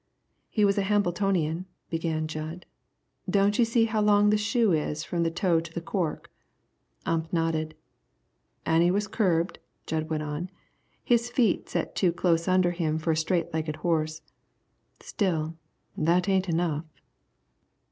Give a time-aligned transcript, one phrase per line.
[0.49, 2.65] "He was a Hambletonian," began Jud;
[3.29, 6.31] "don't you see how long the shoe is from the toe to the cork?"
[7.05, 7.75] Ump nodded.
[8.65, 10.49] "An' he was curbed," Jud went on;
[11.03, 14.23] "his feet set too close under him fer a straight legged horse.
[14.99, 15.55] Still,
[15.95, 16.85] that ain't enough."